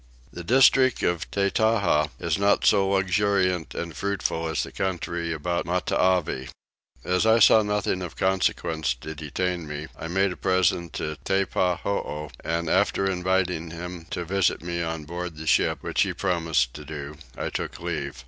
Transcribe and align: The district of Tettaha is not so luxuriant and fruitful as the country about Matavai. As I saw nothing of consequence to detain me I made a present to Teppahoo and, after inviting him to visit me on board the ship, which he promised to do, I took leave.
The 0.33 0.43
district 0.43 1.03
of 1.03 1.29
Tettaha 1.29 2.09
is 2.19 2.39
not 2.39 2.65
so 2.65 2.89
luxuriant 2.89 3.75
and 3.75 3.95
fruitful 3.95 4.47
as 4.47 4.63
the 4.63 4.71
country 4.71 5.31
about 5.31 5.67
Matavai. 5.67 6.49
As 7.03 7.27
I 7.27 7.37
saw 7.37 7.61
nothing 7.61 8.01
of 8.01 8.15
consequence 8.15 8.95
to 8.95 9.13
detain 9.13 9.67
me 9.67 9.89
I 9.95 10.07
made 10.07 10.31
a 10.31 10.35
present 10.37 10.93
to 10.93 11.17
Teppahoo 11.23 12.29
and, 12.43 12.67
after 12.67 13.05
inviting 13.07 13.69
him 13.69 14.07
to 14.09 14.25
visit 14.25 14.63
me 14.63 14.81
on 14.81 15.03
board 15.05 15.37
the 15.37 15.45
ship, 15.45 15.83
which 15.83 16.01
he 16.01 16.13
promised 16.13 16.73
to 16.73 16.83
do, 16.83 17.17
I 17.37 17.51
took 17.51 17.79
leave. 17.79 18.17